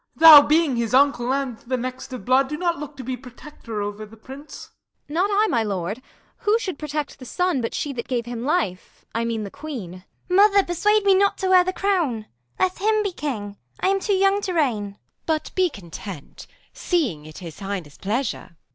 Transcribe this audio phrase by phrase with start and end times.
[0.19, 0.27] Y.
[0.27, 0.37] Mor.
[0.41, 4.03] You, being his uncle and the next of blood, Do look to be protector o'er
[4.03, 4.71] the prince.
[5.07, 5.13] Kent.
[5.13, 6.01] Not I, my lord:
[6.37, 9.05] who should protect the son, But she that gave him life?
[9.13, 9.91] I mean the queen.
[10.27, 10.33] P.
[10.33, 10.35] Edw.
[10.35, 12.25] Mother, persuade me not to wear the crown:
[12.57, 14.83] Let him be king; I am too young to reign.
[14.83, 14.89] Q.
[14.95, 14.99] Isab.
[15.27, 18.39] But be content, seeing 'tis his highness' pleasure.
[18.53, 18.53] _P.
[18.53, 18.55] Edw.